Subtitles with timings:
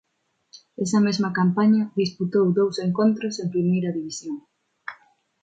[0.83, 4.35] Esa mesma campaña disputou dous encontros en Primeira División.